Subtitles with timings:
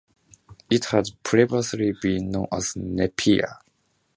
[0.67, 3.59] It had previously been known as Napier.